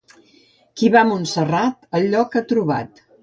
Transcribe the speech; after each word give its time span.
Qui 0.79 0.89
va 0.95 1.03
a 1.03 1.07
Montserrat 1.09 1.85
el 1.99 2.09
lloc 2.15 2.39
ha 2.41 2.45
trobat. 2.55 3.05